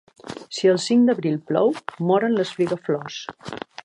Si 0.59 0.69
el 0.71 0.79
cinc 0.85 1.03
d'abril 1.09 1.37
plou, 1.51 1.69
moren 2.13 2.39
les 2.39 2.55
figaflors. 2.61 3.19